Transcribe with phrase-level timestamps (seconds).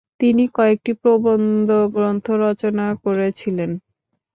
[0.21, 3.71] তিনি কয়েকটি প্রবন্ধ গ্রন্থ রচনা করেছিলেন।